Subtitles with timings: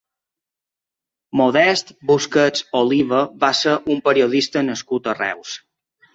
[1.41, 5.55] Modest Busquets Oliva va ser un periodista nascut a Reus.